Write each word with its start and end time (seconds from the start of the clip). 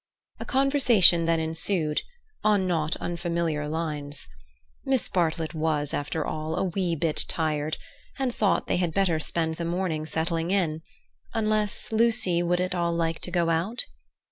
A 0.39 0.45
conversation 0.45 1.25
then 1.25 1.39
ensued, 1.39 2.01
on 2.43 2.65
not 2.65 2.95
unfamiliar 2.95 3.69
lines. 3.69 4.27
Miss 4.83 5.07
Bartlett 5.07 5.53
was, 5.53 5.93
after 5.93 6.25
all, 6.25 6.55
a 6.55 6.63
wee 6.63 6.95
bit 6.95 7.25
tired, 7.27 7.77
and 8.17 8.33
thought 8.33 8.65
they 8.65 8.77
had 8.77 8.95
better 8.95 9.19
spend 9.19 9.57
the 9.57 9.63
morning 9.65 10.07
settling 10.07 10.49
in; 10.49 10.81
unless 11.35 11.91
Lucy 11.91 12.41
would 12.41 12.59
at 12.59 12.73
all 12.73 12.93
like 12.93 13.19
to 13.19 13.29
go 13.29 13.51
out? 13.51 13.83